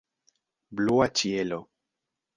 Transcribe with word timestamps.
Blua 0.79 1.09
ĉielo. 1.21 1.63